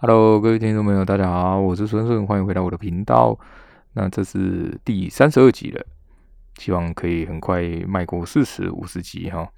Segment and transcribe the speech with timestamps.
[0.00, 3.36] Hello，各位听众朋友，大家好，我是孙顺，欢迎回到我的频道。
[3.94, 5.84] 那这是第三十二集了，
[6.56, 9.48] 希望可以很快迈过四十五十集哈。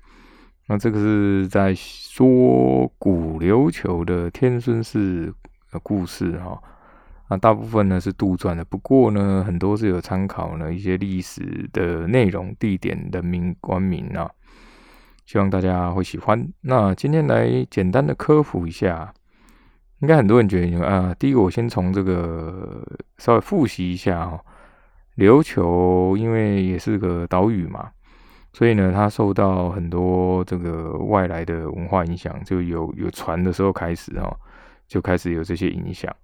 [0.67, 5.31] 那这个是在说古琉球的天孙氏
[5.71, 6.59] 的故事哈。
[7.29, 14.31] 那大部分呢是杜撰的，不过呢很多是有参考呢一些历史的内容、地点、人名、官名啊。
[15.27, 16.51] 希望大家会喜欢。
[16.63, 19.13] 那今天来简单的科普一下，
[20.01, 22.83] 应该很多人觉得啊，第一个我先从这个
[23.19, 24.41] 稍微复习一下哈。
[25.17, 27.91] 琉球因为也是个岛屿嘛，
[28.55, 34.35] 所以呢它受到很多这个外来的文化影响，就有有船的时候开始哈，
[34.89, 36.15] 就开始有这些影响。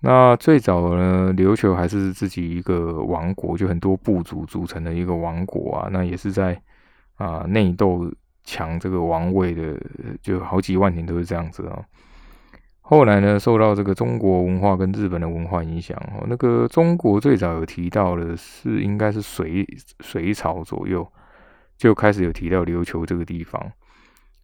[0.00, 5.88] 那最早呢，琉球还是自己一个王国，就很多部族组成的一个王国啊。
[5.90, 6.60] 那也是在
[7.16, 8.08] 啊内斗
[8.44, 9.76] 抢这个王位的，
[10.22, 11.82] 就好几万年都是这样子啊。
[12.86, 19.66] 后来呢，受到这个中国文化跟日本的文化影响哦，那个中国最早有提到的是，应该是隋
[20.00, 21.06] 隋朝左右
[21.78, 23.60] 就开始有提到琉球这个地方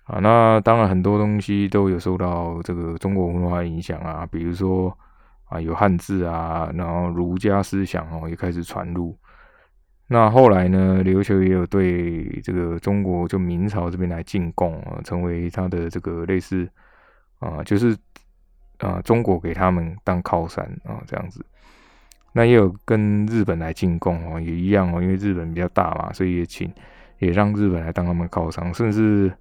[0.05, 0.19] 啊。
[0.21, 4.97] 那当然很多东西都有受到这个中国文化影响啊，比如说。
[5.51, 9.19] 啊，有汉字啊，然后儒家思想哦也开始传入。
[10.07, 16.71] 那后来呢，琉球也有对这个中国就明朝这边来进贡啊，成为他的这个类似
[17.41, 17.97] 啊，就是
[18.81, 21.45] 啊中国给他们当靠山啊这样子。
[22.33, 26.73] 那也有跟日本来进贡哦，也一样哦，因为日本比较大嘛，所以也请
[27.19, 29.33] 也让日本来当他们靠山，甚至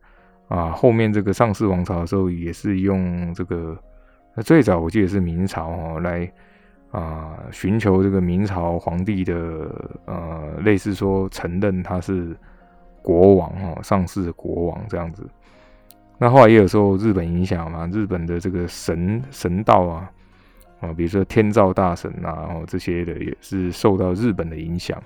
[0.47, 3.77] 啊后面这个上世王朝的时候也是用这个。
[4.43, 6.31] 最早我记得是明朝哦，来
[6.91, 9.33] 啊寻求这个明朝皇帝的
[10.05, 12.35] 呃，类似说承认他是
[13.01, 15.27] 国王哦，上世国王这样子。
[16.21, 20.11] 那后来也有受日本影响嘛，日本的这个神神道啊
[20.81, 25.01] 啊，比如说天照大神啊，哦这些的也是受到日本的影响。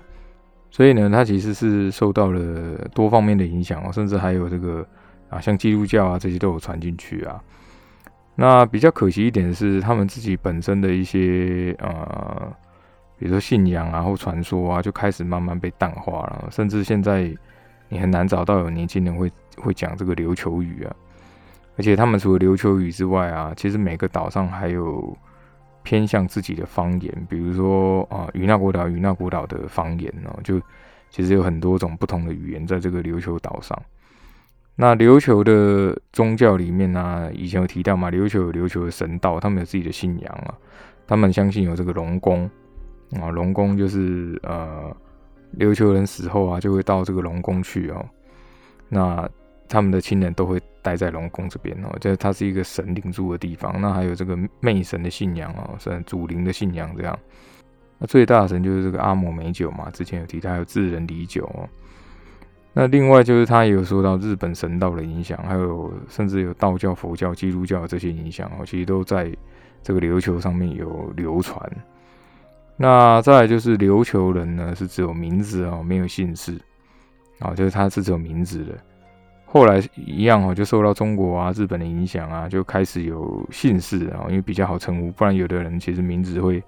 [0.70, 4.84] 所以呢，它其实是受到了多方面的影响哦，甚至还有这个
[5.28, 7.40] 啊，像基督教啊这些都有传进去啊。
[8.34, 12.52] 那比较可惜一点是，他们自己本身的一些呃，
[13.16, 16.48] 比如说信仰啊或传说啊，就开始慢慢被淡化了。
[16.50, 17.32] 甚至现在
[17.88, 20.96] 你很难找到有年轻人会会讲这个琉球语啊。
[21.76, 25.16] 而且他们除了琉球语之外啊，其实每个岛上还有
[25.82, 30.60] 偏向自己的方言，比如说啊，与那国岛与那国岛的方言哦，就
[31.10, 33.80] 其实有很多种不同的语言在这个琉球岛上。
[34.76, 40.54] 那琉球的宗教里面呢，以前有提到嘛，琉球有琉球的神道，他们有自己的信仰啊，
[41.06, 42.50] 他们相信有这个龙宫
[43.20, 44.96] 啊，龙宫就是呃，
[45.58, 48.04] 琉球人死后啊，就会到这个龙宫去哦，
[48.88, 49.28] 那
[49.68, 53.80] 他们的亲人都会待在龙宫这边哦，就是它是一个神灵住的地方。
[53.80, 57.18] 那还有这个魅神的信仰哦，是祖灵的信仰这样。
[57.98, 61.66] 那最大的神就是这个阿摩美酒嘛，之前有提到，还有智人离酒哦。
[62.74, 69.34] 那另外就是他也有受到日本神道的影响，还有甚至有道教、佛教、基督教这些影响哦，其实都在
[69.82, 71.58] 这个琉球上面有流传。
[72.76, 76.60] 那再来就是琉球人呢，是只有名字哦，没有姓氏
[77.38, 78.76] 啊，就是他是只有名字的。
[79.54, 86.58] 后来一样哦，就受到中国啊、日本的影响啊，就开始有姓氏啊，因为比较好称呼，不然有的人其实名字会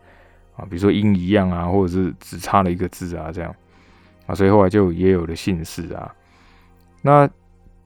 [0.54, 3.52] 啊，比如说音一样啊，或者是只差了一个字啊，这样。
[4.26, 6.14] 啊，所以后来就也有了姓氏啊。
[7.02, 7.28] 那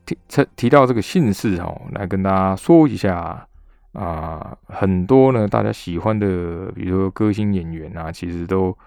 [0.05, 0.15] 提
[0.55, 3.47] 提到这个姓氏哦，来跟大家说一下
[3.93, 8.77] 啊，很多呢大家喜欢的，比如说歌星演员啊，其实都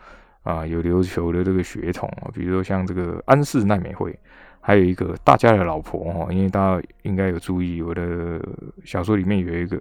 [0.44, 2.30] 啊有琉球的这个血统啊。
[2.32, 4.16] 比如说像这个安室奈美惠，
[4.66, 8.40] 还有一个大家的老婆哈，因为大家应该有注意，我的
[8.82, 9.78] 小说里面有一个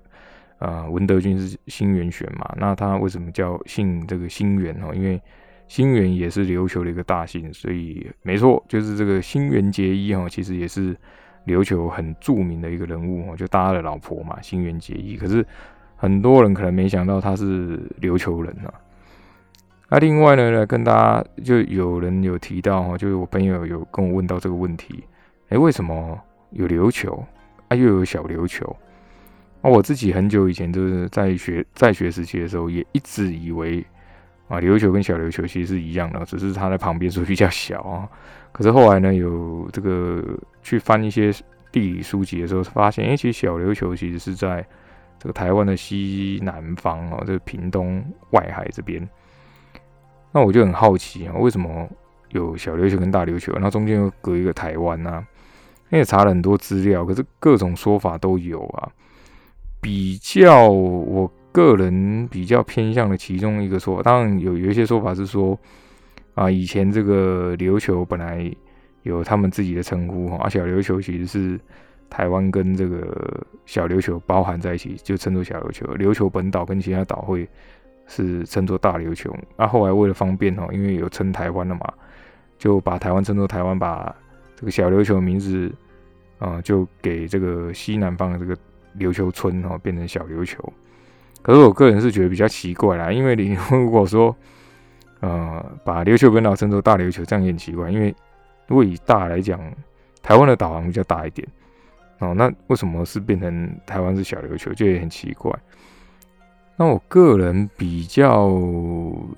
[0.58, 4.94] 啊文德军是新元玄嘛，那他为什么叫姓这个新元哦？
[4.94, 5.22] 因为
[5.70, 10.94] 新元也是琉球的一个大姓，所以没错，就是这个新元结衣哈，其实也是
[11.48, 15.16] 琉球很著名的一个人物哦，就大家的老婆嘛，新元结衣。
[15.16, 15.46] 可是
[15.96, 18.74] 很多人可能没想到他是琉球人啊。
[19.94, 25.04] 那另外呢，来跟大家就有人有提到哈，就是我朋友有跟我问到这个问题，
[25.50, 26.20] 哎，为什么
[26.50, 27.24] 有琉球
[27.68, 28.76] 啊，又有小琉球？
[29.62, 33.86] 那我自己很久以前就是在学在学时期的时候，也一直以为。
[34.48, 38.10] 啊，琉球跟小琉球其实是一样的，只是它在旁边所以比较小啊。
[38.52, 40.24] 可是后来呢，有这个
[40.64, 41.32] 去翻一些
[41.72, 44.66] 地理书籍的时候，发现，哎，其实小琉球其实是在
[45.20, 49.08] 这个台湾的西南方哦，这个屏东外海这边。
[50.34, 51.88] 那我就很好奇啊，为什么
[52.30, 55.26] 有小琉球跟大琉球，然后中间又隔一个台湾呢？
[55.92, 58.90] 因为查了很多资料，可是各种说法都有啊。
[59.80, 65.56] 比较我个人比较偏向的其中一个说法，当然有有一些说法是说，
[66.34, 68.52] 啊，以前这个琉球本来
[69.04, 71.60] 有他们自己的称呼哈，小琉球其实是
[72.10, 75.86] 台湾跟这个小琉球包含在一起，就称作小琉球。
[75.98, 77.48] 琉球本岛跟其他岛会
[78.08, 79.36] 是称作大琉球。
[79.56, 81.94] 那后来为了方便哦，因为有称台湾了嘛，
[82.58, 84.16] 就把台湾称作台湾，把
[84.56, 85.72] 这个小琉球的名字
[86.40, 88.56] 啊，就给这个西南方的这个。
[89.00, 90.72] 琉球村哈变成小琉球，
[91.42, 94.36] 可是我个人是觉得比较奇怪啦，因为你如果说
[95.20, 98.14] 呃把琉球本岛称作大琉球，这样也很奇怪，因为
[98.68, 99.60] 如果以大来讲，
[100.22, 101.48] 台湾的岛航比较大一点
[102.20, 105.52] 哦，那为什么是变成台湾是小琉球，就也很奇怪。
[106.84, 108.52] 那我个人比较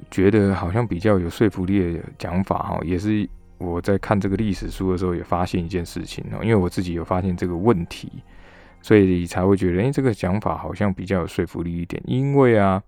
[0.09, 8.11] 觉得好像比较有说服力的讲法哈，也是我在看这个历史书的时候也发现一件事情哦，因为我自己有发现这个问题。
[8.81, 12.01] 所以才会觉得，哎，这个讲法好像比较有说服力一点。
[12.05, 12.81] 因为啊，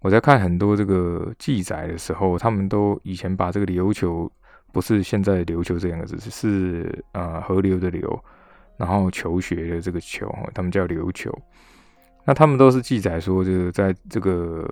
[0.00, 4.30] 我在看很多这个记载的时候，他们都以前把这个琉球
[4.72, 8.18] 不是现在琉球这两个字，是呃河流的流，
[8.78, 11.30] 然后求学的这个球，他们叫琉球。
[12.24, 14.68] 那他们都是记载说，这个在这个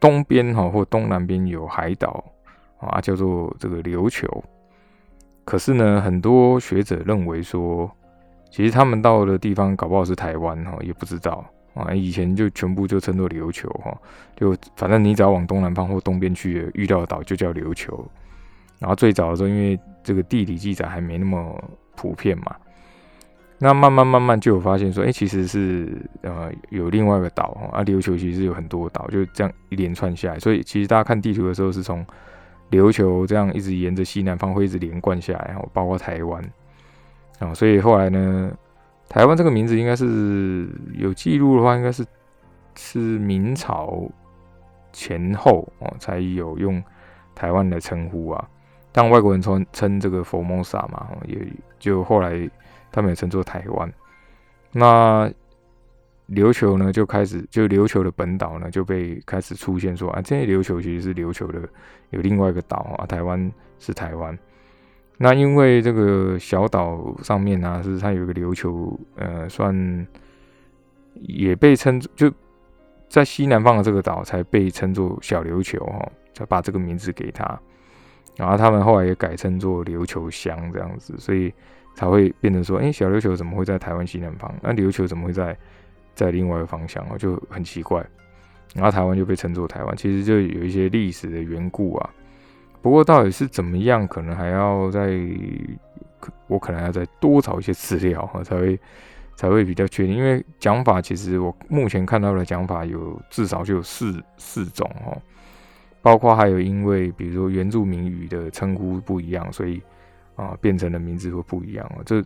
[0.00, 2.24] 东边哈或东南边有海岛
[2.78, 4.44] 啊，叫做这个琉球。
[5.44, 7.90] 可是呢，很多学者认为说。
[8.48, 11.44] 其实他们到的地方搞不好是台湾哈，也不知道
[11.74, 11.92] 啊。
[11.92, 13.94] 以前就全部就称作琉球哈，
[14.34, 18.02] 就反正你只要往东南方或东边去，遇到的岛就叫琉球。
[18.78, 21.62] 然后最早的时候，因为这个地理记载还没那么
[21.96, 22.56] 普遍嘛，
[23.58, 30.38] 那慢慢慢慢就有发现说，哎，其实是呃有另外一个岛，啊琉球其实有很多岛，就这样一连串下来。
[30.38, 32.04] 所以其实大家看地图的时候，是从
[32.70, 36.42] 琉球这样一直沿着西南方会一直连贯下来，然后包括台湾。
[37.38, 38.50] 啊，所以后来呢，
[39.08, 42.04] 台湾这个名字应该是有记录的话，应该是
[42.74, 44.06] 是明朝
[44.92, 46.82] 前后哦才有用
[47.34, 48.48] 台湾来称呼啊。
[48.92, 51.38] 但外国人称称这个佛蒙萨嘛，也
[51.78, 52.48] 就后来
[52.96, 53.92] 他们也称作台湾。
[54.72, 55.30] 那
[56.30, 61.60] 琉球呢，就开始就琉球的本岛呢就被开始出现说啊，这些琉球其实是琉球的
[62.08, 64.36] 有另外一个岛啊，台湾是台湾。
[65.18, 70.06] 那因为这个小岛上面呢，是它有一个琉球，呃，算
[71.20, 72.32] 也被称就
[73.08, 77.60] 在西南方的这个岛才被称作小琉球哈，才把这个名字给他。
[78.36, 81.54] 然后他们后来也改称作琉球乡这样子，所以
[81.96, 84.54] 才会变成说，哎，小琉球怎么会在台湾西南方？
[84.62, 85.56] 那琉球怎么会在
[86.14, 88.06] 在另外一个方向哦，就很奇怪。
[88.74, 92.10] 然后台湾就被称作台湾，其实就有一些历史的缘故啊。
[92.82, 95.18] 不过到底是怎么样，可能还要再，
[96.46, 98.78] 我可能要再多找一些资料哈，才会
[99.34, 100.14] 才会比较确定。
[100.14, 105.16] 因为讲法其实我目前看到的讲法有至少就有四四种哦，
[106.02, 109.80] 包括还有因为比如说原住民语的称呼不一样，所以
[110.36, 112.02] 啊变成的名字会不一样哦。
[112.06, 112.22] 这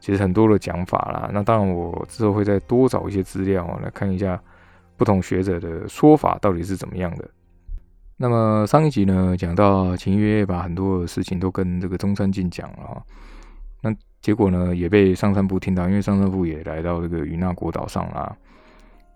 [0.00, 1.30] 其实很多的讲法啦。
[1.32, 4.40] 那当然我之后会再多找一些资料来看一下
[4.96, 7.28] 不同学者的说法到底是怎么样的。
[8.16, 13.02] 那么上一集呢，讲到秦月把很多的事情都跟这个中山靖讲了，
[13.82, 18.36] 那结果呢也被上山部听到，因为上山部也来到这个云那国岛上啦。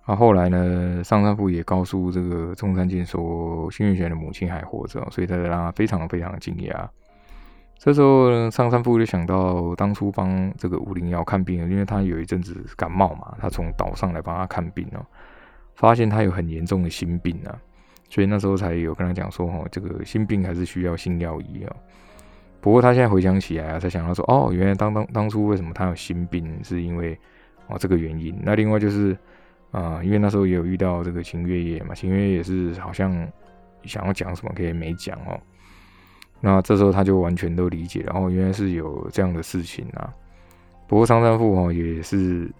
[0.08, 6.88] 那后来呢，上山部也告诉这个中山靖说，新月玄的母亲还活着，所以他让他非常非常惊讶。
[7.78, 15.04] 这时候上山部就想到当初帮这个武陵瑶看病，因为他有一阵子感冒嘛，他从岛上来帮他看病哦，
[15.74, 17.56] 发现他有很严重的心病啊。
[18.08, 21.76] 所以那时候才有跟他讲说，哦，这个心病还是需要心药医啊。
[22.60, 27.16] 不过他现在回想起来啊，才想到说，哦，原来当当当初为什么他有心病，是因为
[27.68, 28.36] 哦这个原因。
[28.42, 29.16] 那另外就是
[29.70, 33.12] 啊，因为那时候也有遇到这个秦月夜嘛，秦月夜也是好像
[33.84, 35.38] 想要讲什么，可以没讲哦。
[36.40, 40.12] 那这时候他就完全都理解，然后原来是有这样的事情啊。
[40.86, 42.50] 不过张三富哦也是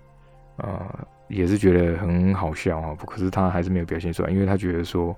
[0.57, 5.15] 啊，也是觉得很好笑啊，可是他还是没有表现出来，因为他觉得说。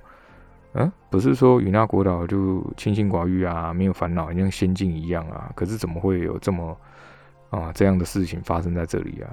[0.75, 5.51] 嗯，不是说与那国岛就清心寡欲啊，没有烦恼，像仙境一样啊。
[5.55, 6.77] 可是怎么会有这么
[7.49, 9.33] 啊这样的事情发生在这里啊？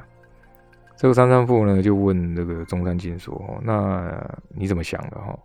[0.96, 4.10] 这个三三富呢就问那个中山靖说：“那
[4.48, 5.38] 你怎么想的哈？”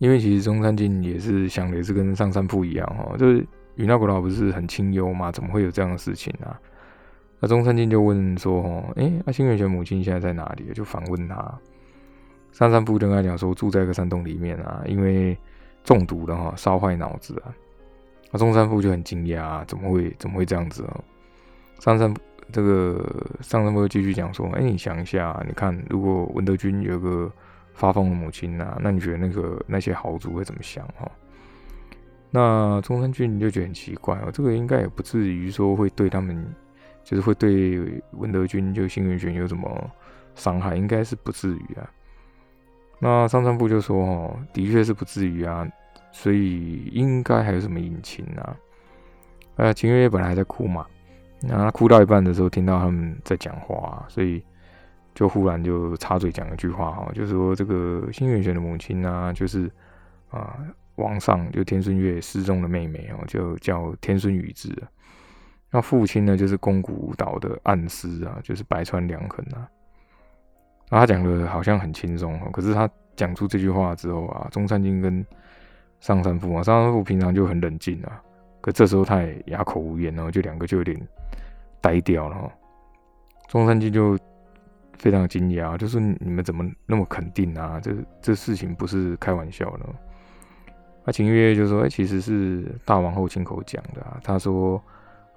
[0.00, 6.58] 因为其实中山靖也是想的也是跟上山富一样哈，就是与那古老不是很清幽嘛，怎么会有这样的事情啊？
[7.38, 11.58] 那中山靖就问说：“哦，哎，阿星月泉母亲现在在哪里？”就反问他。
[12.52, 15.36] 三三夫跟他讲说，住在一个山洞里面啊，因为
[15.84, 17.52] 中毒了哈，烧坏脑子啊。
[18.32, 21.04] 那中山夫就很惊讶，怎么会怎么会这样子哦？
[21.78, 22.12] 上山
[22.50, 27.30] 这个上山部继续讲说，哎，你想一下，你看如果文德军有个
[27.74, 31.10] 发疯的母亲啊，那你觉得那个那些豪族会怎么想哈？
[32.30, 36.46] 那中山俊就觉得很奇怪哦，这个应该也不至于说会对他们，
[37.02, 39.90] 就是会对文德军就新元玄有什么
[40.34, 41.90] 伤害，应该是不至于啊。
[43.00, 45.66] 那上山部就说哦，的确是不至于啊，
[46.12, 48.56] 所以应该还有什么隐情啊？
[49.56, 50.86] 呃，秦月月本来还在哭嘛，
[51.40, 54.42] 那他哭到一半的时候，听到他们在讲话，所以
[55.14, 59.70] 就忽然就插嘴讲一句话哈，就是说这个新元玄的母亲啊，就是
[60.30, 60.58] 啊。
[60.96, 64.70] 王上就天孙月失踪的妹妹哦，就叫天孙宇治。
[65.70, 69.66] 那父亲呢，就是宫古岛的暗司啊，就是白川良衡啊。
[70.90, 75.24] 那他讲的好像很轻松哦，可是他讲出这句话之后啊，中山靖跟
[76.00, 78.20] 上山富啊，上山富平常就很冷静啊，
[78.60, 81.00] 可这时候他也哑口无言哦，就两个就有点
[81.80, 82.52] 呆掉了哈。
[83.48, 84.18] 中山靖就
[85.00, 87.80] 非常惊讶，就是你们怎么那么肯定啊？
[87.82, 89.86] 这这事情不是开玩笑的。
[91.06, 94.20] 那秦月就说：“哎，其实是大王后亲口讲的啊。
[94.22, 94.80] 他说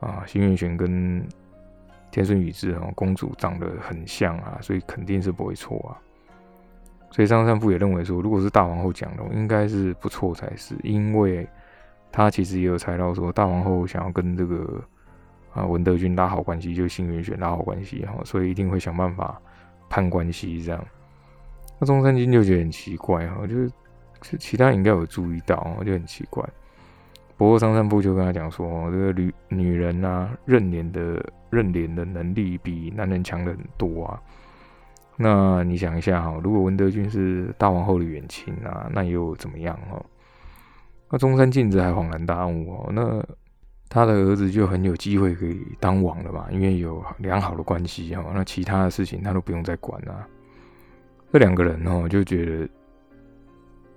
[0.01, 1.25] 啊，新月玄跟
[2.12, 5.96] 天孙宇治哦，公主长得很像啊，所以肯定是不会错啊。
[7.10, 11.48] 所以张三富也认为说，如果是大王后讲的，应该是不错才是，因为
[12.12, 14.84] 他其实也有猜到说，大王后想要跟这个
[15.53, 19.41] 啊文德军拉好关系，就新月玄拉好关系哈，所以一定会想办法
[19.93, 20.85] 看关系这样。
[21.79, 23.69] 那中山金就觉得很奇怪哈，就是。
[24.39, 26.41] 其他应该有注意到，就很奇怪。
[27.35, 34.21] 不过上山部就跟他讲说，这个女女人啊，认脸的认脸的能力比男人强的很多啊。
[35.17, 40.01] 那你想一下哈，如果文德军是大王后的远亲啊，那又怎么样哈？
[41.09, 43.21] 那中山镜子还恍然大悟哦，那
[43.93, 48.25] 他的儿子就很有机会可以当王了嘛，因为有良好的关系哦。
[48.33, 50.27] 那其他的事情他都不用再管了。
[51.31, 52.67] 这两个人哦，就觉得。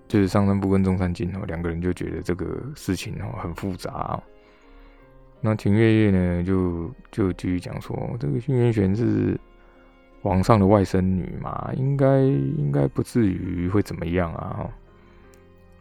[0.09, 4.23] 就是上山部跟中山靖哦，两个人就觉得这个事情哦很复杂。
[5.41, 9.37] 那秦月月呢，就就继续讲说，这个新元玄是
[10.23, 14.71] 皇上的外甥女嘛，应该应该不至于会怎么样啊。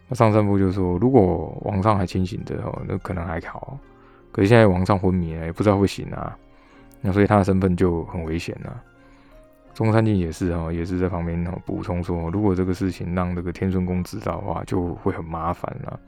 [0.08, 3.78] 那上山部就说，如果皇上还清醒的哦，那可能还好。
[4.36, 6.36] 可是现在皇上昏迷了，也不知道会醒啊。
[7.00, 8.82] 那所以他的身份就很危险了。
[9.72, 15.98] 中山靖也是哈，也是在旁边补充说，如果这个事情让这个天顺宫知道的话，就会很麻烦了。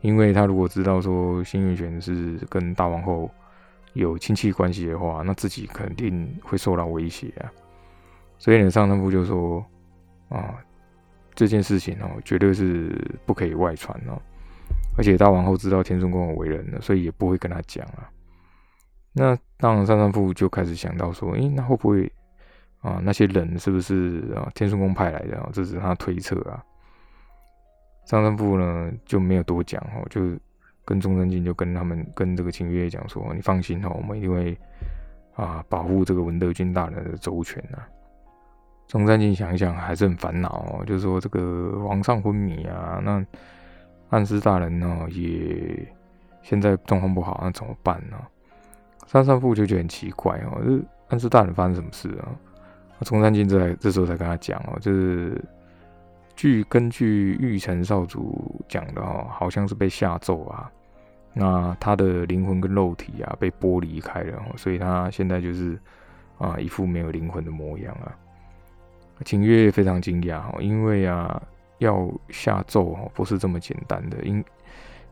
[0.00, 3.28] 因为他如果知道说新元玄是跟大王后
[3.94, 7.50] 有亲戚关系的话，那自己肯定会受到威胁啊。
[8.38, 9.66] 所以呢，上山部就说
[10.28, 10.54] 啊，
[11.34, 14.22] 这件事情哦，绝对是不可以外传哦。
[15.00, 18.04] 而且大王后知道天顺宫的为人了，所以也不会跟他讲啊。
[19.14, 22.12] 那当然，上山父就开始想到说，诶，那会不会？
[22.82, 25.38] 啊，那些人是不是啊天顺宫派来的？
[25.38, 25.48] 啊？
[25.54, 26.62] 这是他推测啊。
[28.04, 30.38] 上山父呢就没有多讲哦，就
[30.84, 34.58] 跟中山靖就跟他们跟这个秦月讲说：“你放心哦，我们一定会
[35.34, 37.88] 啊保护这个文德军大人的周全啊。”
[38.86, 43.24] 中山靖想一想还是很烦恼哦，就是说这个皇上昏迷啊，那
[44.10, 45.86] 暗司大人呢也
[46.42, 48.16] 现在状况不好，那怎么办呢？
[49.06, 52.28] 上山部就觉得很奇怪哦，这暗司大人发生什么事啊？
[53.04, 55.42] 中山靖这这时候才跟他讲哦，就是
[56.36, 60.70] 据根据玉成少主讲的哦，好像是被下咒啊，
[61.32, 65.78] 那他的灵魂跟肉体啊被剥离开了，所以他现在就是
[66.38, 68.14] 啊一副没有灵魂的模样啊。
[69.24, 71.42] 秦月非常惊讶哦，因为啊
[71.80, 74.42] 要下咒哦不是这么简单的，因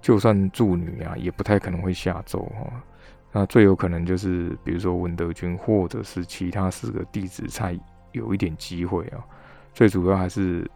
[0.01, 2.73] 就算助女啊也不太可能会下咒哦。
[3.31, 7.79] 那最有可能就是，比如说文德军，或者是其他四个弟子才
[8.13, 9.21] 有一点机会啊。
[9.75, 10.69] 最主要还是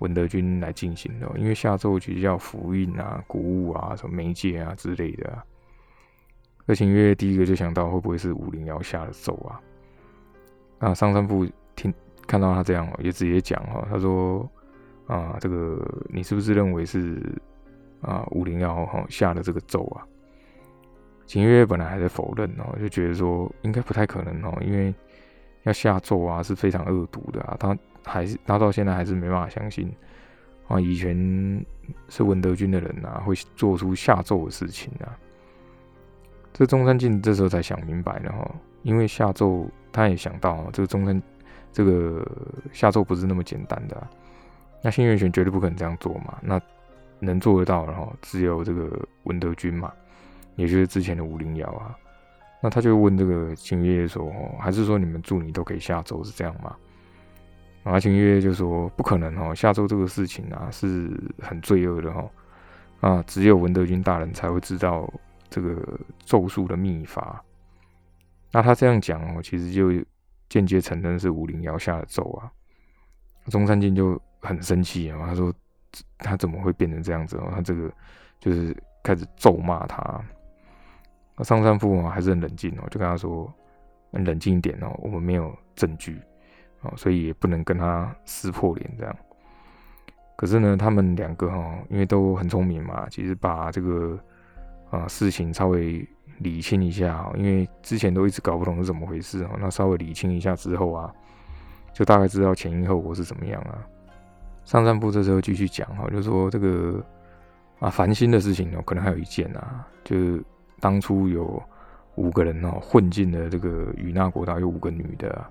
[0.00, 5.42] 文德军来进行的，因为下咒其实要符印啊、鼓舞啊、什么媒介啊之类的。
[6.66, 9.60] 而且因为第一个就想到会不会是武灵要下的咒啊？
[10.80, 11.94] 那上山部听
[12.26, 14.48] 看到他这样，也直接讲哈，他说
[15.06, 17.20] 啊，这个你是不是认为是
[18.00, 20.06] 啊五零幺哈下的这个咒啊？
[21.26, 24.94] 秦月本来还在否认哦，就觉得说应该不太可能哦，因为
[25.62, 27.56] 要下咒啊是非常恶毒的啊。
[27.58, 29.90] 他还是他到现在还是没办法相信
[30.68, 31.64] 啊，以前
[32.08, 35.16] 是文德军的人啊会做出下咒的事情啊。
[36.52, 41.22] 这中山靖这时候才想明白了哈，因为下咒他也想到这个中山
[41.72, 42.26] 这个
[42.72, 44.06] 下咒不是那么简单的，
[44.84, 46.60] 那新月玄绝对不可能这样做嘛，那
[47.18, 49.90] 能做得到然后只有这个文德军嘛。
[50.56, 51.96] 也就是之前的武灵瑶啊，
[52.62, 56.76] 那他就问这个秦月说：“哦，还是说你们助理都可以下周是这样吗？”
[57.82, 61.10] 然后秦月就说：“不可能哦，下周这个事情啊是
[61.40, 62.30] 很罪恶的哦，
[63.00, 65.12] 啊，只有文德军大人才会知道
[65.50, 67.42] 这个咒术的秘法。”
[68.52, 69.90] 那他这样讲哦，其实就
[70.48, 72.52] 间接承认是武林瑶下的咒啊。
[73.50, 75.52] 中山靖就很生气啊，他说
[76.18, 77.50] ：“他怎么会变成这样子哦？
[77.54, 77.90] 他这个
[78.40, 80.20] 就是开始咒骂他。”
[81.36, 83.52] 那上山父母还是很冷静哦，就跟他说
[84.12, 86.20] ：“冷静一点哦，我们没有证据
[86.82, 89.16] 哦，所以也不能跟他撕破脸这样。”
[90.36, 94.18] 可是呢，他们两个哈，因为都很聪明嘛，其实把这个
[94.90, 96.06] 啊事情稍微
[96.38, 101.14] 理清一下，因为之前都一直搞不懂是怎么回事哦，那稍微理清一下之后啊，
[101.94, 103.80] 就大概知道前因后果是怎么样啊。
[104.66, 107.02] 上山部这时候继续讲哈，就说这个
[107.78, 110.44] 啊烦心的事情哦，可能还有一件啊，就是。
[110.80, 111.62] 当初有
[112.16, 115.42] 五个人哦混进了这个与那国岛，有五个女的。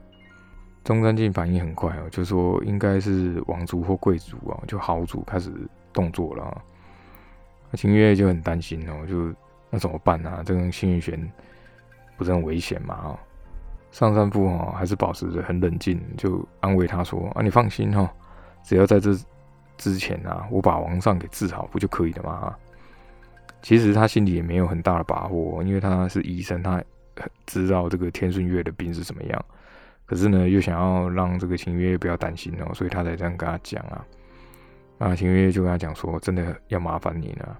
[0.83, 5.49] 中山靖反应很快哦，就说应该是王族或贵族啊，就豪族开始
[5.91, 6.61] 动作了。
[7.73, 9.33] 秦月就很担心哦，就
[9.71, 10.43] 那怎么办呢？
[10.45, 11.19] 这个幸运玄
[12.15, 12.93] 不是很危险嘛？
[12.93, 13.19] 啊，
[13.93, 18.11] 上山父哦还是保持着很冷静，就安慰他说：“啊，你放心哈，
[18.63, 19.15] 只要在这
[19.77, 22.55] 之前啊，我把王上给治好，不就可以了吗？”
[23.61, 26.83] 其实他心里也没有很大的把握，因为他是医生，他
[27.45, 29.45] 知道这个天顺月的病是什么样。
[30.07, 34.03] 可是呢，又想要让这个秦月不要担心哦，所以他才这样跟他讲啊。
[34.97, 37.57] 那秦月就跟他讲说：“真的要麻烦你了。”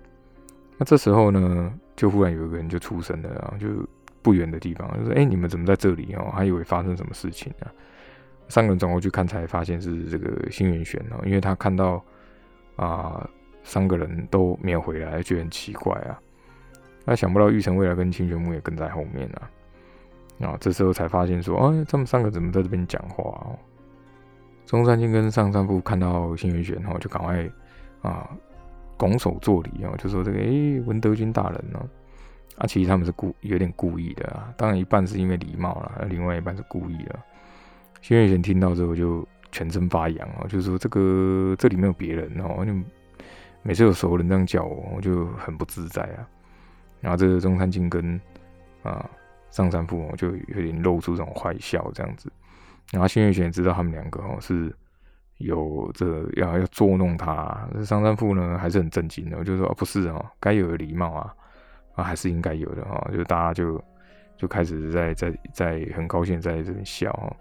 [0.80, 3.68] 那这时候呢，就忽然有一个人就出声了啊，就
[4.24, 6.32] 不远的地方就说：“哎，你们怎么在这里哦？
[6.34, 7.68] 还以为发生什么事情呢。”
[8.50, 12.04] 三个人转过去看，才发现是这个新元玄哦，因为他看到
[12.78, 13.30] 啊。
[13.66, 16.20] 三个人都没有回来，觉得很奇怪啊。
[17.06, 19.50] 那想不到玉成未来跟清玄木也跟在后面啊。
[20.46, 23.58] 啊，这时候才发现说，哎，他们三个怎么在这边讲话哦？
[24.66, 27.50] 中山靖跟上山部看到新元玄哦，就赶快
[28.02, 28.30] 啊
[28.98, 31.80] 拱手作礼啊，就说这个哎文德军大人呢，
[32.64, 34.52] 那其实他们是故有点故意的啊。
[34.56, 37.20] 当然一半是因为礼貌了，另外一半是故意的。
[38.02, 42.74] 新元玄听到之后就全身发痒哦，就说这个这里没有别人哦，就。
[43.66, 46.28] 每次有熟人这样叫我，我就很不自在啊。
[47.00, 48.20] 然后这个中山靖跟
[48.82, 49.10] 啊
[49.52, 52.30] 上山父就有点露出这种坏笑这样子。
[52.92, 54.76] 然后新月玄知道他们两个哦是
[55.38, 61.34] 有这要要捉弄他，上山父呢还是很震惊的，就说不是哦，该有的礼貌啊
[61.96, 63.10] 啊还是应该有的哈。
[63.14, 63.84] 就大家就
[64.38, 67.36] 就开始在在在很高兴在这边笑哈。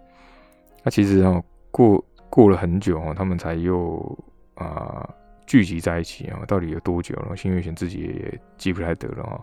[0.83, 4.17] 那其实哦过过了很久哦，他们才又
[4.55, 5.07] 啊。
[5.45, 7.35] 聚集在一起啊，到底有多久了？
[7.35, 9.41] 新月玄自己也记不太得了啊。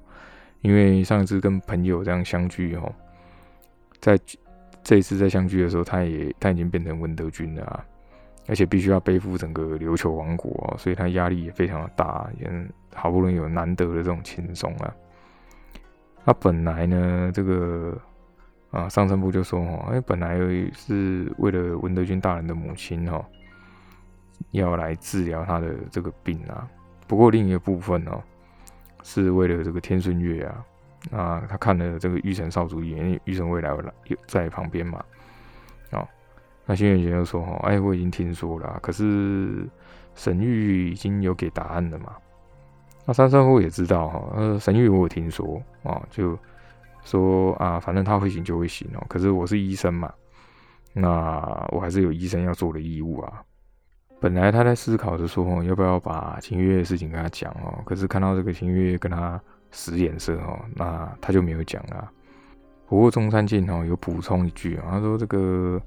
[0.63, 2.91] 因为上一次跟朋友这样相聚哦，
[4.01, 4.19] 在
[4.83, 7.85] 这一次再相聚的时候，他也他已经变成文德军了啊，
[8.51, 12.51] 而且必须要背负整个琉球王国，所以他压力也非常的大，也
[12.93, 14.93] 好不容易有难得的这种轻松啊。
[16.25, 17.97] 那本来呢，这个
[18.73, 20.37] 啊上层部就说哦，哎，本来
[20.75, 23.25] 是为了文德军大人的母亲哈。
[24.53, 26.67] 要来治疗他的这个病啊，
[27.07, 28.23] 不过另一个部分呢，
[29.03, 30.65] 是为了这个天顺月啊，
[31.13, 35.05] 啊，他看了这个玉神少主因为玉神未来有在旁边嘛，
[36.67, 39.69] 那新月姐就说哈，哎，我已经听说了，可是
[40.15, 42.13] 神玉已经有给答案了嘛，
[43.07, 46.39] 那三三夫也知道哈，呃，神玉我有听说啊，就
[47.03, 50.13] 说啊，反正他会醒就会醒哦，可是我是医生嘛，
[50.93, 53.43] 那我还是有医生要做的义务啊。
[54.21, 62.07] 本来他在思考着说，要不要把秦月的事情跟他讲哦，可是看到这个秦月跟他使眼色哦，那他就没有讲了。
[62.87, 65.81] 不过中山靖哦有补充一句啊，他说这个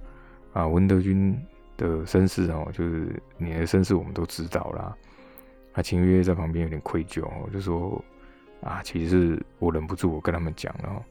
[0.53, 1.37] 啊文德军
[1.75, 4.95] 的身世哦，就是你的身世我们都知道啦。
[5.73, 8.03] 啊秦月在旁边有点愧疚哦，就说
[8.61, 11.03] 啊，其实我忍不住我跟他们讲了。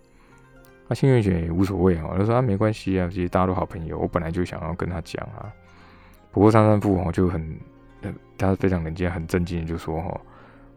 [0.88, 5.52] 那新月姐也无所谓哦，他说啊没关系啊，其实大家都好朋友，我本来就想要跟他讲啊。
[6.30, 7.56] 不过三三父哦就很，
[8.38, 10.20] 他非常冷静、很震惊，就说哈，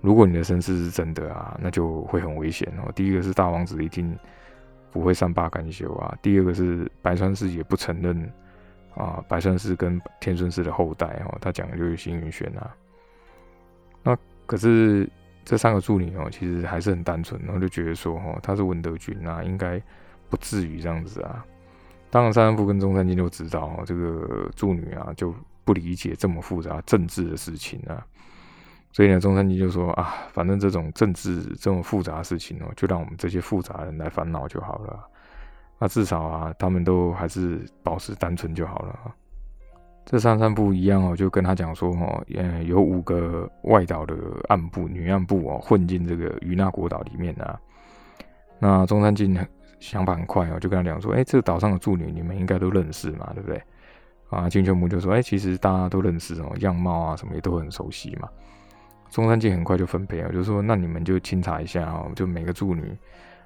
[0.02, 2.92] 如果你的身世是真的啊，那就会很危险哦。
[2.94, 4.18] 第一个是大王子一定
[4.92, 8.32] 不会善罢甘休啊，第二个是白川氏也不承认
[8.96, 12.76] 啊，白川氏跟天顺寺的后代哦，他讲的就是星云玄啊。
[14.04, 15.10] 那可是
[15.44, 19.82] 这三个助理哦，其实还是很单纯，然后就觉得说哈，他是文德君啊，应该
[20.30, 21.46] 不至于这样子啊。
[22.10, 28.06] 当然，三山夫跟中山靖就知道哦，这个助女啊就不理解这么复杂政治的事情啊。
[28.92, 35.10] 所以呢，中山靖就说啊，反正这种政治这么复杂的事情哦，就让我们这些复杂人来烦恼就好了。
[35.78, 39.16] 那至少啊，他们都还是保持单纯就好了。
[40.06, 44.16] 这三三部一样哦，就跟他讲说哦，嗯，有五个外岛的
[44.50, 47.60] 暗部、女暗部哦，混进这个于那国岛里面啊。
[48.60, 49.36] 那中山靖
[49.80, 53.62] 想法很快哦，就跟他讲说，哎，这个岛上的助女你们应该都认识嘛，对不对？
[54.30, 58.30] 啊，金泉木就说，哎，其实大家都认识哦，样貌啊什么也都很熟悉嘛。
[59.10, 62.96] 中山靖很快就分配啊，就说，那你们就清查一下哦，就每个助女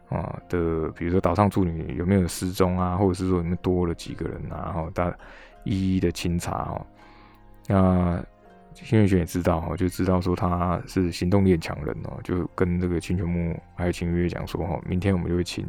[0.09, 5.15] 啊的，比如说岛上助女有没有失踪啊，或者是说你们多了几个人啊，然后大
[5.63, 6.85] 一一的清查哦。
[7.67, 8.23] 那
[8.73, 15.65] 新月玄也知道哈，就知道说他是行动力很强人哦，就跟这个清泉木还有秦月讲说哈，明天我们就会请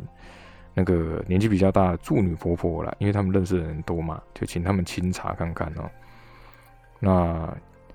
[0.72, 5.90] 那个年纪比较大的助女婆婆来，因为他们认识的人多嘛，就请他们清查看看哦。
[7.00, 7.54] 那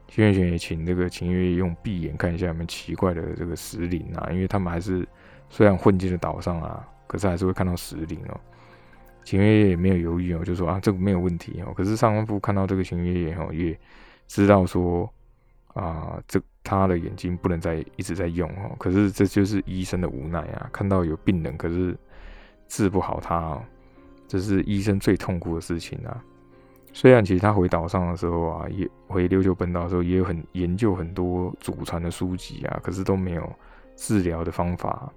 [0.09, 5.07] 新月玄也请这个秦月用闭眼看一下有没有奇怪的这个石林啊，因为他们还是
[5.55, 8.37] 虽然混进了岛上啊，可是还是会看到石林哦。
[9.23, 11.73] 秦月也没有犹豫哦，就说啊这个没有问题哦。
[11.73, 13.79] 可是上官夫看到这个秦月也哦也
[14.27, 15.09] 知道说
[15.67, 21.95] 啊这他的眼睛不能再一直在用哦，可是这就是医生的无奈啊，看到有病人可是
[22.67, 23.63] 治不好他哦，
[24.27, 26.21] 这是医生最痛苦的事情啊。
[26.91, 33.49] 虽然其实他回岛上的时候啊，也回琉球本岛的时候也有很研究很多祖传的书籍啊，可是都没有
[33.95, 35.09] 治疗的方法。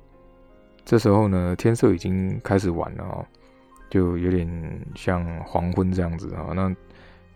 [0.89, 3.27] 这时候呢，天色已经开始晚了哦，
[3.91, 4.49] 就有点
[4.95, 6.47] 像黄昏这样子啊。
[6.55, 6.75] 那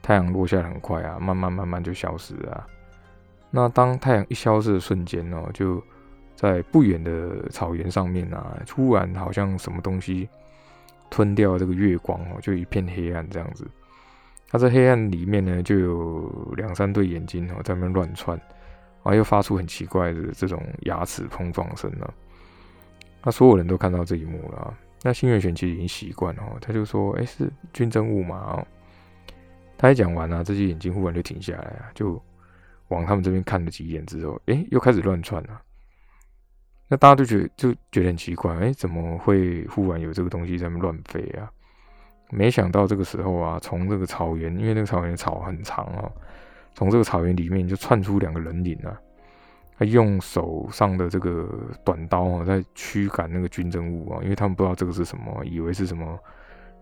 [0.01, 2.67] 太阳落下很快啊，慢慢慢慢就消失了。
[3.51, 5.85] 那当太阳一消失的瞬间哦，就
[6.35, 10.27] 在不远的草原上面啊，突然好像什么东西
[11.11, 13.69] 吞掉这个月光哦，就一片黑暗这样子。
[14.49, 18.35] 它在黑暗里面呢，就有两三对眼睛哦，在那边乱窜，
[19.03, 22.09] 然后又发出很奇怪的这种牙齿碰撞声呢。
[23.23, 24.75] 那所有人都看到这一幕了。
[25.03, 28.65] 那新月玄其实已经习惯了，他就说：“哎，是军政物嘛？”，
[29.77, 32.23] 他一讲完啊，这些眼睛忽然就停下来啊，就
[32.89, 35.61] 往他们这边看了几眼之后，哎，又开始乱窜了。
[36.89, 41.51] 那大家都觉得就觉得很奇怪，哎，怎么会忽然有这个东西在那乱飞啊？
[42.31, 46.13] 没想到这个时候啊，从这个草原，因为那个草原的草很长哦，
[46.75, 48.97] 从这个草原里面就窜出两个人影啊，
[49.79, 51.49] 他用手上的这个
[51.85, 56.19] 短刀啊，在驱赶那个军政物啊，因为他们不知道这个是什么，以为是什么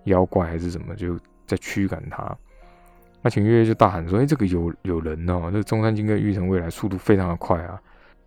[0.04, 2.36] 妖怪还是什么，就在驱赶他。
[3.22, 7.78] 那秦月月就大喊说：“哎，这个有有人哦！”这中山金跟玉成未来速度非常的快啊。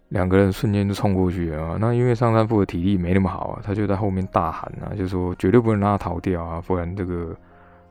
[0.09, 1.75] 两个人瞬间就冲过去啊！
[1.79, 7.35] 那因为上山部的体力没那么好啊，他就在后面大喊啊，就说绝对不能让他逃掉啊，不然这个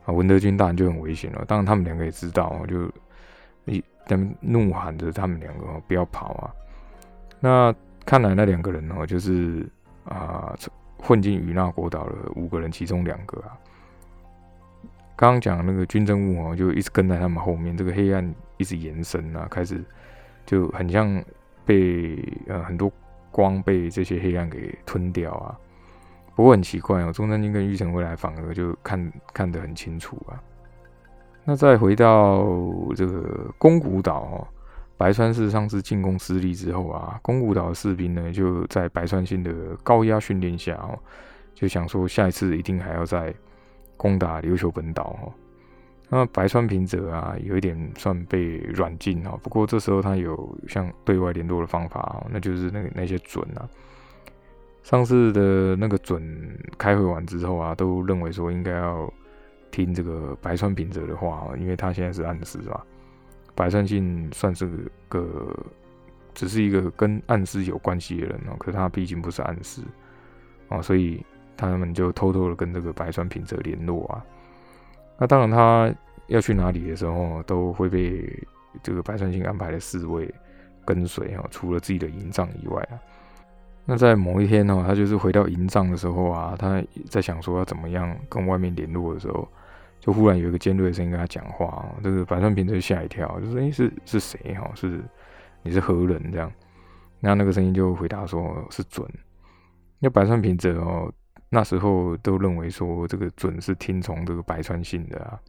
[0.05, 1.43] 啊文德军大人就很危险了。
[1.45, 2.89] 当然他们两个也知道，就
[4.05, 6.53] 他们怒喊着他们两个不要跑啊。
[7.39, 9.67] 那看来那两个人哦，就是
[10.05, 10.55] 啊
[10.97, 13.57] 混进与那国岛的五个人其中两个啊。
[15.15, 19.83] 刚刚讲那个军政务哦，就一直跟在他们后面，这个黑暗一直延伸啊，开始
[20.45, 21.23] 就很像。
[21.65, 22.91] 被呃很多
[23.31, 25.57] 光被这些黑暗给吞掉啊，
[26.35, 30.35] 不过很奇怪哦，中山君跟玉成回来反而就看看得很清楚啊。
[31.45, 32.47] 那再回到
[32.95, 34.47] 这个宫古岛哦，
[34.95, 39.51] 白川市上次进攻失利之后啊，宫古岛的士兵呢就在白川信的
[39.83, 40.97] 高压训练下哦，
[41.53, 43.33] 就想说下一次一定还要再
[43.97, 45.31] 攻打琉球本岛哦。
[46.09, 49.37] 那白川平泽啊，有一点算被软禁哦。
[49.41, 53.67] 不过这时候他有像对外联络的方法哦，那就是那个那些准啊。
[54.83, 56.21] 上次的那个准
[56.77, 59.11] 开会完之后啊，都认为说应该要
[59.73, 62.85] 听这个白川平泽的话因为他现在是暗司吧。
[63.55, 65.53] 白川信算是个
[66.33, 69.81] 只是一个跟暗司有关系的人哦，可他毕竟不是暗司
[70.69, 71.23] 哦，所以
[71.57, 74.23] 他们就偷偷的跟这个白川平泽联络啊。
[75.17, 75.93] 那当然，他
[76.27, 78.27] 要去哪里的时候，都会被
[78.81, 80.33] 这个白川信安排的侍卫
[80.83, 81.45] 跟随哈。
[81.51, 82.97] 除了自己的营帐以外啊，
[83.85, 89.47] 那在某一天呢，他就是回到营帐的时候啊，他在想说要怎么样跟外面联络的时候，
[90.03, 91.95] 就忽然有一个尖锐的声音跟他讲话啊。
[92.03, 94.69] 这个白川平就吓一跳，就说：“哎，是是谁哈？
[94.75, 95.01] 是
[95.61, 96.51] 你是何人？”这样，
[97.21, 99.09] 那那个声音就回答说：“是准。”
[99.99, 101.09] 那白川平则哦。
[101.49, 105.39] 那时候都认为说这个准是听从这个白川信的啊，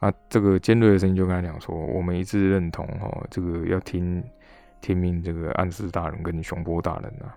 [0.00, 4.22] 啊，这个尖锐的声音就跟他讲说，我们一致认同哦，这个要听
[4.80, 7.32] 听命这个暗司大人跟你熊波大人啊。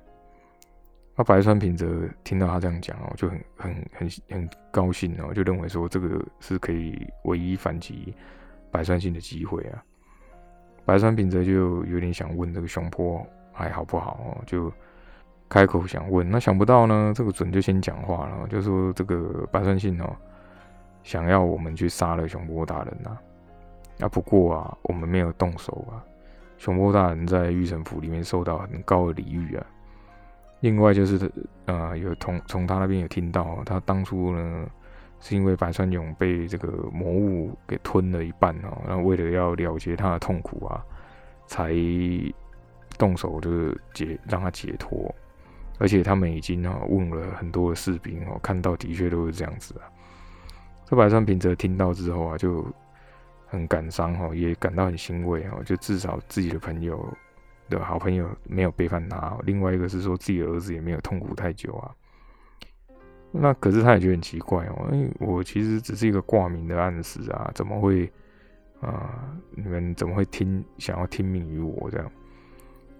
[1.18, 8.14] 那白川平则听到他这样讲哦，就很很很很高兴哦，就认为说这个是可以唯一反击
[8.70, 9.84] 白川信的机会啊。
[10.86, 14.72] 白川平则就有点想问这个熊坡还好不好哦，就
[15.50, 16.30] 开口想问。
[16.30, 20.16] 那想不到呢，这个准就先讲话了，就说这个白川信哦，
[21.02, 23.18] 想要我们去杀了熊坡大人呐。
[24.02, 25.98] 啊，不过啊，我们没有动手啊。
[26.60, 29.66] 熊坡大人在御神府里面受到很高的礼遇啊。
[30.60, 31.32] 另外就是，
[31.66, 34.68] 呃，有从从他那边有听到，他当初呢。
[35.20, 40.86] 是因为白川勇被这个魔物给吞了一半哦，然后为了要了结他的痛苦啊，
[41.48, 41.74] 才
[43.00, 45.14] 动手就是解让他解脱。
[45.80, 49.90] 而且他们已经啊问了很多的士兵哦，看到的确都是这样子啊。
[50.86, 52.64] 这白川平则听到之后啊，就
[53.48, 57.12] 很感伤哈，也感到很欣慰哦，就至少自己的朋友
[57.70, 59.38] 的好朋友没有背叛他。
[59.44, 61.92] 另外一个是说自己儿子也没有痛苦太久啊。
[63.32, 68.12] 那可是他也觉得很奇怪哦，因为我其实只是一个挂名的暗示啊，怎么会
[68.80, 69.36] 啊？
[69.52, 72.12] 你们怎么会听想要听命于我这样？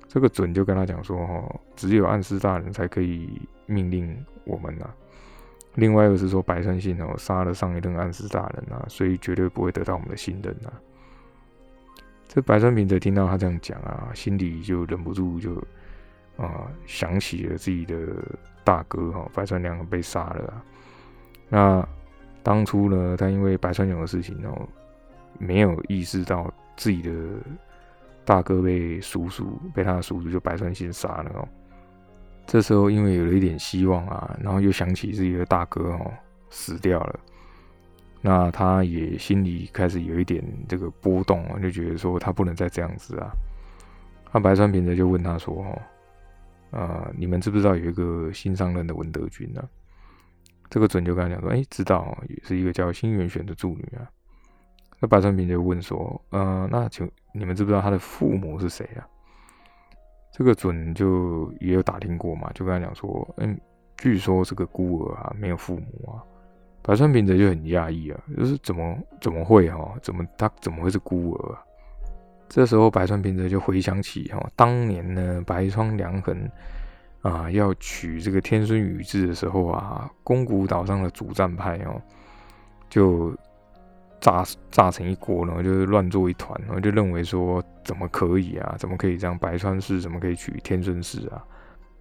[0.10, 4.90] 这个准就跟他讲说，哈，只有暗示大人才可以命令我们呐。
[5.76, 10.72] 另外一个是说，白川信哦杀了上一任暗示大人啊，所以绝对不会得到我们的信任呐。
[12.28, 15.56] 这白川平则听到他这样讲啊，心里就忍不住就
[16.38, 17.96] 啊想起了自己的。
[18.68, 20.62] 大哥哈，白川良被杀了。
[21.48, 21.88] 那
[22.44, 24.68] 当初呢，他因为白川勇的事情哦，
[25.40, 27.10] 没有意识到自己的
[28.26, 31.48] 大哥被叔叔被他的叔叔就白川信杀了哦。
[32.46, 36.12] 这时候因为有了一点希望啊，然后又想起自己的大哥哦
[36.50, 37.20] 死掉了，
[38.22, 43.32] 那他也心里开始有一点这个波动啊，就觉得说他不能再这样子啊。
[44.34, 45.82] 那白川平则就问他说：“哦。”
[46.70, 49.64] 啊，你们知不知道有一个新上任的文德君呢？
[50.70, 54.04] 这个准就跟他讲说，哎，知道，也是一个叫新元玄的助女啊。
[55.00, 59.08] 那白川平就问说，呃，那请你们知不知道他的父母是谁啊？
[60.34, 63.58] 这个准就也有打听过嘛，就跟他讲说，嗯，
[63.98, 66.20] 据说是个孤儿啊，没有父母啊。
[66.88, 69.94] 白川平则就很讶异啊，就是怎么怎么会哈？
[70.02, 71.62] 怎么他怎么会是孤儿啊？
[72.48, 76.50] 这时候，白川平则就回想起哈，当年呢，白川良衡
[77.22, 82.02] 啊要娶这个天孙宇治的时候啊，宫古岛上的主战派哦，
[82.90, 83.36] 就
[84.22, 89.38] 炸炸成一锅了，就乱作一团，然后就认为说怎么可以啊，怎么可以这样？
[89.38, 91.44] 白川氏怎么可以娶天孙氏啊？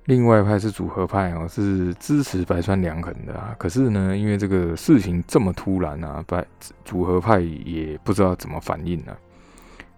[0.07, 3.55] 另外一派是组合派哦，是支持白川良衡的啊。
[3.59, 6.45] 可是呢，因为这个事情这么突然啊，白
[6.85, 9.17] 组合派也不知道怎么反应呢。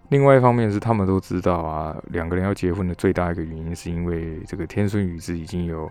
[0.09, 5.89] 另外一方面是，他们都知道啊，两个人要结婚的最大一个原因，是因为这个天孙宇治已经有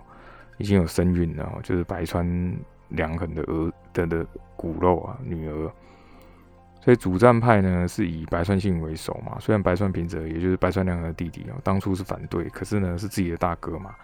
[0.56, 2.52] 已经有身孕了，就是白川
[2.88, 4.26] 良衡的儿的的
[4.56, 5.70] 骨肉啊，女儿。
[6.80, 13.94] 所以主战派呢是以白川信为首嘛，虽然白川平则也就是白川良衡的弟弟啊，当初是反对，可是呢是自己的大哥嘛，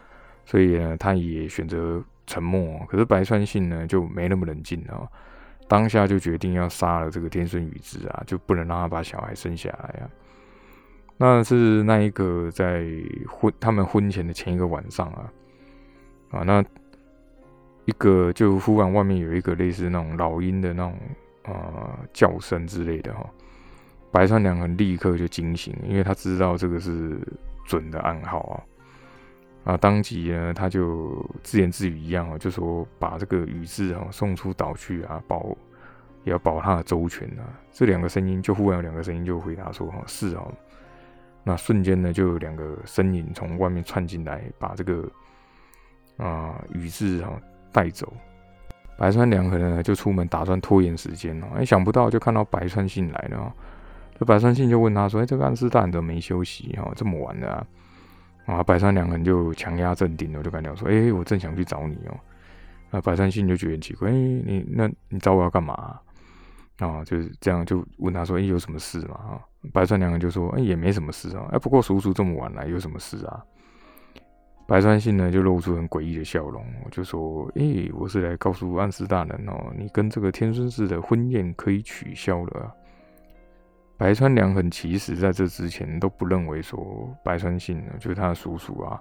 [0.44, 2.84] 所以呢他也选择沉默。
[2.88, 5.08] 可是白川信呢就没那么冷静啊。
[5.66, 10.10] 当下就决定要杀了这个天孙宇治啊，就不能让他把小孩生下来啊。
[11.16, 12.84] 那是那一个在
[13.28, 15.32] 婚他们婚前的前一个晚上啊，
[16.32, 16.62] 啊，那
[17.86, 20.98] 一个就忽然外面有一个类似那种老鹰的那种
[21.44, 23.24] 啊叫声之类的哈，
[24.12, 27.18] 白川良很立刻就惊醒，因为他知道这个是
[27.64, 28.60] 准的暗号啊。
[29.64, 35.56] 啊，当即呢，他就自言自语一样啊，就说把这个宇智啊送出岛去啊，保
[36.24, 37.48] 也要保他的周全啊。
[37.72, 40.52] 这两个声音就忽然有两个声音就回答说：“，是哦。”
[41.42, 45.10] 那瞬间呢，就有两个身影从外面窜进来，把这个
[46.18, 47.32] 啊宇智啊
[47.72, 48.12] 带走。
[48.96, 53.52] 白川良可能就出门打算拖延时间哦，哎，想不到就看到白川信来了，
[54.18, 57.66] 这白川信就问他说：“哎，这个暗示大人都没休息哈，这么晚了。”，
[58.46, 62.14] 啊白川良人就强压镇定了，就跟他说：“哎，我正想去找你哦。”
[62.90, 65.98] 那白川信就觉得很奇怪：“哎，你那你找我要干嘛？”
[66.78, 69.40] 啊，就是这样，就问他说：“哎，有什么事嘛？”啊，
[69.72, 71.48] 白川良人就说：“哎，也没什么事啊。
[71.52, 73.44] 哎，不过叔叔这么晚来，有什么事啊？”
[74.66, 82.74] 白川信呢，就露出很诡异的笑容，就说：“哎，我是来告诉暗示大人哦，你跟这个天孙氏的婚宴可以取消了。”
[83.96, 89.00] 白川良很其实在这之前都不认为说白川信，就是他的叔叔啊，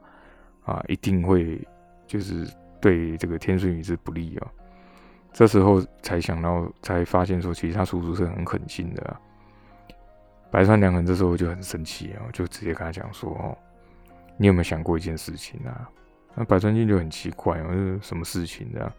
[0.66, 1.60] 啊一定会
[2.06, 2.48] 就是
[2.80, 4.48] 对这个天孙宇是不利啊。
[5.32, 9.18] 这时候才想到，才发现说其实他叔叔是很狠心的。
[10.52, 13.58] 白川良很这时候就很生气啊，就直接跟他讲说：“哦，
[14.38, 15.90] 你有没有想过一件事情啊？”
[16.36, 18.94] 那白川信就很奇怪啊，是什么事情这样？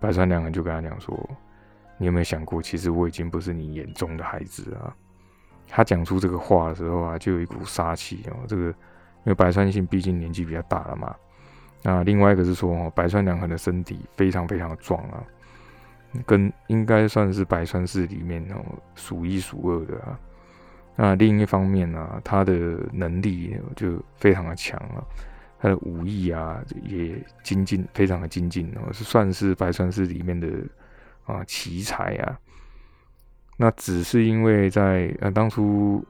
[0.00, 1.14] 白川良很就跟他讲说
[1.98, 4.96] ：“你有没有想过，其实我已经不是你眼中的孩子啊？”
[5.68, 8.36] 他讲出这个话的时候啊，就有一股杀气哦。
[8.46, 8.74] 这个因
[9.24, 11.14] 为白川信毕竟年纪比较大了嘛。
[11.82, 15.22] 那另外一个是说哦，白川良衡的身体非常非常的壮啊，
[16.24, 20.18] 跟应该算是白川氏里面哦数一数二的啊。
[20.96, 22.54] 那另一方面呢，他的
[22.92, 25.04] 能力就非常的强啊，
[25.58, 30.48] 他的武艺啊也精进，非常的精进哦，是算是白川氏里面的
[31.24, 32.38] 啊奇才啊。
[33.56, 36.04] 那只是因为在呃当初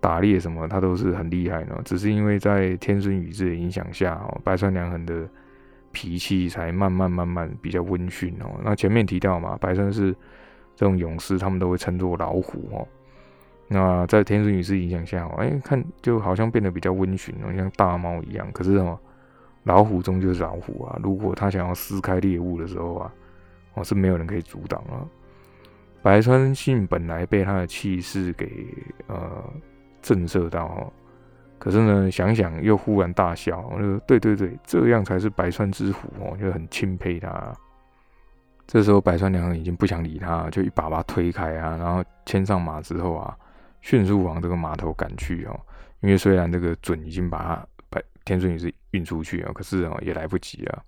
[0.00, 1.80] 打猎什么，他都是很厉害呢。
[1.84, 5.28] 只是因为在天孙宇治的影响下，哦，白川良衡的
[5.92, 8.60] 脾气才慢慢慢慢比较温驯哦。
[8.62, 10.14] 那前面提到嘛，白川是
[10.76, 12.86] 这种勇士，他们都会称作老虎哦。
[13.66, 18.46] 那在天孙宇治影响下，哎，看就好像变得比较温驯哦，像大猫一样。
[18.52, 19.00] 可是什么，
[19.62, 23.12] 老虎终究是老虎啊，如果他想要撕开猎物的时候啊，
[23.72, 25.00] 哦，是没有人可以阻挡啊。
[26.04, 28.66] 白川信本来被他的气势给
[29.06, 29.42] 呃
[30.02, 30.92] 震慑到，
[31.58, 37.50] 可是呢，想想又忽然大笑，就对对对，这样才是白川之虎哦，就很钦佩他。
[38.66, 43.34] 这时候白川良已经不想理他，就一把把他推开啊，然后牵上马之后啊，
[43.80, 45.58] 迅速往这个码头赶去哦。
[46.00, 50.82] 因为虽然这个准已经把他白天顺也是运出去啊，可是哦也来不及啊。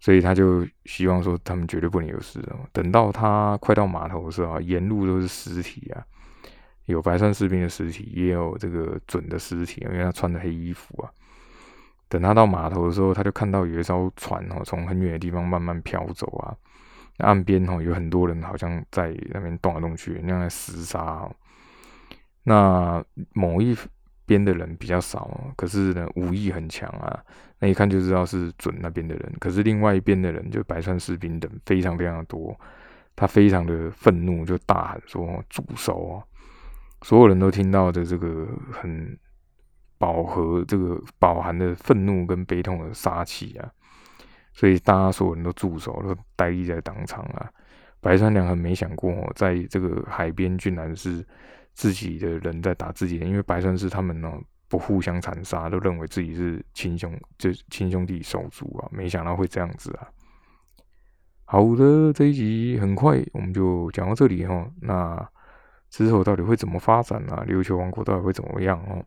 [0.00, 2.58] 所以他就希望说，他们绝对不能有事哦。
[2.72, 6.02] 等到他快到码头的时候，沿路都是尸体啊，
[6.86, 11.10] 有白山士兵的尸体，也有这个准的尸体，因为他穿的黑衣服啊。
[12.08, 16.56] 等他到码头的时候，他就看到有一艘船哦，从很远的地方慢慢飘走啊。
[17.18, 21.30] 岸边哦，有很多人好像在那边动来动去，那样在厮杀。
[22.42, 23.76] 那某一。
[24.30, 27.20] 边的人比较少，可是呢，武艺很强啊。
[27.58, 29.32] 那一看就知道是准那边的人。
[29.40, 32.56] 可是另外一边的人，就白川士兵等非常非常的多。
[33.16, 36.14] 他非常的愤怒，就大喊说：“住手啊！”
[37.02, 39.18] 所有人都听到的这个很
[39.98, 43.68] 饱和、这个饱含的愤怒跟悲痛的杀气啊。
[44.52, 47.50] 所以大家所有人都住手，都呆立在当场啊。
[48.00, 51.26] 白川良很没想过，在这个海边，居然是。
[51.74, 54.32] 自己的人在打自己人，因为白川是他们呢
[54.68, 60.08] 不互相残杀，都认为自己是亲兄，就亲兄弟手足啊，没想到会这样子啊。
[61.44, 65.28] 好的，这一集很快我们就讲到这里哈，那
[65.90, 67.44] 之后到底会怎么发展呢？
[67.48, 69.04] 琉球王国到底会怎么样哦？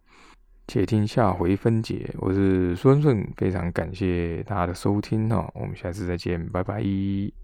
[0.67, 2.09] 且听下回分解。
[2.19, 7.42] 我是孙顺，非常感谢大家的收听哈，我们下次再见，拜拜。